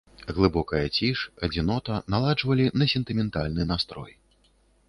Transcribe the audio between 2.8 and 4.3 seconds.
на сентыментальны настрой.